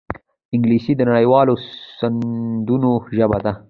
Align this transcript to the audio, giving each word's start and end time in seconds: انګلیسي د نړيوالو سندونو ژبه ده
انګلیسي 0.55 0.91
د 0.95 1.01
نړيوالو 1.09 1.53
سندونو 1.99 2.91
ژبه 3.17 3.37
ده 3.45 3.51